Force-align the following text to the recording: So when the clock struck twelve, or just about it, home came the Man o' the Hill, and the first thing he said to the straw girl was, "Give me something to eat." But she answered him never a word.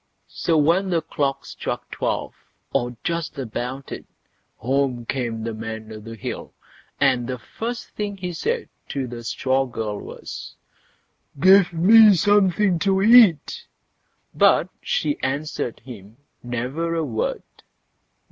So 0.33 0.57
when 0.57 0.89
the 0.89 1.03
clock 1.03 1.45
struck 1.45 1.91
twelve, 1.91 2.33
or 2.73 2.97
just 3.03 3.37
about 3.37 3.91
it, 3.91 4.07
home 4.57 5.05
came 5.05 5.43
the 5.43 5.53
Man 5.53 5.91
o' 5.93 5.99
the 5.99 6.15
Hill, 6.15 6.55
and 6.99 7.27
the 7.27 7.37
first 7.37 7.89
thing 7.89 8.17
he 8.17 8.33
said 8.33 8.67
to 8.89 9.05
the 9.05 9.23
straw 9.23 9.67
girl 9.67 9.99
was, 9.99 10.55
"Give 11.39 11.71
me 11.71 12.15
something 12.15 12.79
to 12.79 12.99
eat." 13.03 13.67
But 14.33 14.69
she 14.81 15.19
answered 15.19 15.79
him 15.81 16.17
never 16.41 16.95
a 16.95 17.03
word. 17.05 17.43